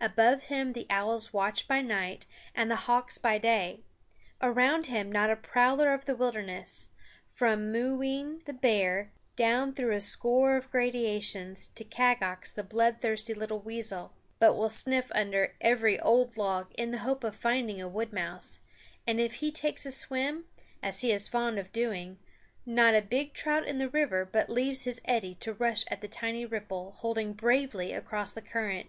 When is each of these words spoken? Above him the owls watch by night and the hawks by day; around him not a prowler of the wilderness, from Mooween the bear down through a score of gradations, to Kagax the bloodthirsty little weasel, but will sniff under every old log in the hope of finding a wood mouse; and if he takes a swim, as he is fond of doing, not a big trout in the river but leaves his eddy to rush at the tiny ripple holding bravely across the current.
Above 0.00 0.44
him 0.44 0.74
the 0.74 0.86
owls 0.90 1.32
watch 1.32 1.66
by 1.66 1.82
night 1.82 2.24
and 2.54 2.70
the 2.70 2.76
hawks 2.86 3.18
by 3.18 3.36
day; 3.36 3.80
around 4.40 4.86
him 4.86 5.10
not 5.10 5.28
a 5.28 5.34
prowler 5.34 5.92
of 5.92 6.04
the 6.04 6.14
wilderness, 6.14 6.90
from 7.26 7.72
Mooween 7.72 8.42
the 8.44 8.52
bear 8.52 9.10
down 9.34 9.74
through 9.74 9.92
a 9.96 10.00
score 10.00 10.56
of 10.56 10.70
gradations, 10.70 11.68
to 11.70 11.82
Kagax 11.82 12.52
the 12.52 12.62
bloodthirsty 12.62 13.34
little 13.34 13.58
weasel, 13.58 14.12
but 14.38 14.54
will 14.54 14.68
sniff 14.68 15.10
under 15.16 15.56
every 15.60 15.98
old 15.98 16.36
log 16.36 16.70
in 16.76 16.92
the 16.92 16.98
hope 16.98 17.24
of 17.24 17.34
finding 17.34 17.82
a 17.82 17.88
wood 17.88 18.12
mouse; 18.12 18.60
and 19.04 19.18
if 19.18 19.32
he 19.34 19.50
takes 19.50 19.84
a 19.84 19.90
swim, 19.90 20.44
as 20.80 21.00
he 21.00 21.10
is 21.10 21.26
fond 21.26 21.58
of 21.58 21.72
doing, 21.72 22.20
not 22.64 22.94
a 22.94 23.02
big 23.02 23.32
trout 23.32 23.66
in 23.66 23.78
the 23.78 23.88
river 23.90 24.24
but 24.24 24.48
leaves 24.48 24.84
his 24.84 25.00
eddy 25.06 25.34
to 25.34 25.52
rush 25.52 25.84
at 25.90 26.00
the 26.00 26.06
tiny 26.06 26.44
ripple 26.46 26.92
holding 26.98 27.32
bravely 27.32 27.92
across 27.92 28.32
the 28.32 28.40
current. 28.40 28.88